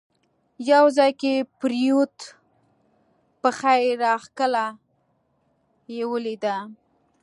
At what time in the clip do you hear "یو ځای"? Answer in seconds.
0.71-1.11